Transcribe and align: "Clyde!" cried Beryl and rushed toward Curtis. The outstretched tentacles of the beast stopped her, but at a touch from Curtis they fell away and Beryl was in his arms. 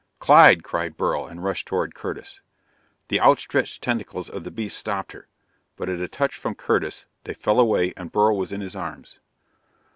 "Clyde!" 0.17 0.63
cried 0.63 0.97
Beryl 0.97 1.27
and 1.27 1.43
rushed 1.43 1.67
toward 1.67 1.93
Curtis. 1.93 2.41
The 3.09 3.21
outstretched 3.21 3.83
tentacles 3.83 4.31
of 4.31 4.43
the 4.43 4.49
beast 4.49 4.75
stopped 4.79 5.11
her, 5.11 5.27
but 5.75 5.89
at 5.89 6.01
a 6.01 6.07
touch 6.07 6.33
from 6.35 6.55
Curtis 6.55 7.05
they 7.25 7.35
fell 7.35 7.59
away 7.59 7.93
and 7.95 8.11
Beryl 8.11 8.35
was 8.39 8.51
in 8.51 8.61
his 8.61 8.75
arms. 8.75 9.19